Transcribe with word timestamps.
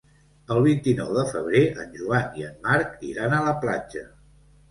El 0.53 0.59
vint-i-nou 0.67 1.11
de 1.17 1.25
febrer 1.33 1.61
en 1.83 1.93
Joan 1.99 2.41
i 2.43 2.47
en 2.49 2.57
Marc 2.65 2.95
iran 3.13 3.35
a 3.41 3.45
la 3.49 3.55
platja. 3.67 4.05